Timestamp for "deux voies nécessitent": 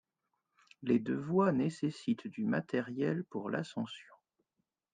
0.97-2.25